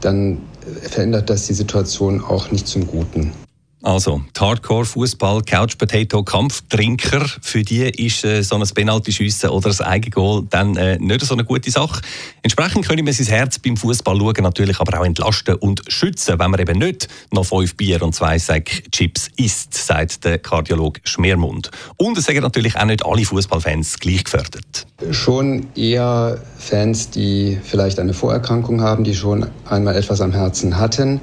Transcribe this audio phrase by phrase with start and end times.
[0.00, 0.38] dann
[0.82, 3.32] verändert das die Situation auch nicht zum Guten.
[3.84, 10.76] Also, die Hardcore-Fußball, Couch-Potato-Kampftrinker, für die ist äh, so ein Penalty-Schiessen oder ein Eigengoal dann
[10.76, 12.00] äh, nicht so eine gute Sache.
[12.42, 16.52] Entsprechend können wir sein Herz beim Fußball schauen, natürlich aber auch entlasten und schützen, wenn
[16.52, 21.72] man eben nicht noch fünf Bier und zwei Säcke Chips isst, sagt der Kardiologe Schmermund.
[21.96, 24.86] Und es sagen natürlich auch nicht alle Fußballfans gleich gefördert.
[25.10, 31.20] Schon eher Fans, die vielleicht eine Vorerkrankung haben, die schon einmal etwas am Herzen hatten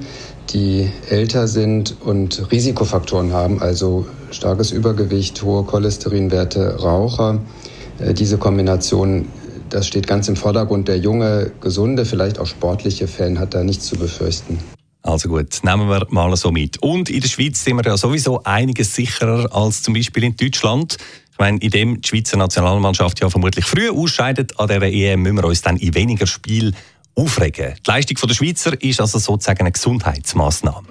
[0.53, 7.39] die älter sind und Risikofaktoren haben, also starkes Übergewicht, hohe Cholesterinwerte, Raucher.
[7.99, 9.27] Äh, diese Kombination,
[9.69, 10.87] das steht ganz im Vordergrund.
[10.87, 14.59] Der junge, gesunde, vielleicht auch sportliche Fan hat da nichts zu befürchten.
[15.01, 16.81] Also gut, nehmen wir mal so mit.
[16.81, 20.97] Und in der Schweiz sind wir ja sowieso einiges sicherer als zum Beispiel in Deutschland.
[21.31, 25.37] Ich meine, in dem die Schweizer Nationalmannschaft ja vermutlich früh ausscheidet an der EM, müssen
[25.37, 26.73] wir uns dann in weniger Spiel
[27.19, 27.75] aufregen.
[27.85, 30.87] Die Leistung der Schweizer ist also sozusagen eine Gesundheitsmaßnahme.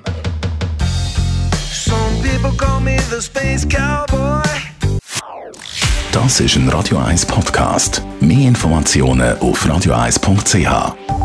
[6.12, 8.02] Das ist ein Radio 1 Podcast.
[8.20, 11.17] Mehr Informationen auf radio1.ch.